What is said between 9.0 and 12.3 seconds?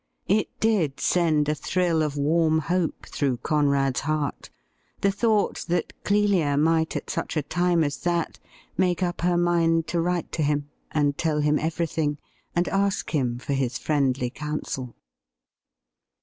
up her mind to write to him and tell him everything,